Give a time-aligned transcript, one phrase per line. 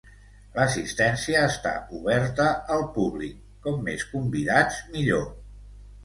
[0.53, 3.35] L'assistència està oberta al públic;
[3.67, 5.29] com més convidats, millor.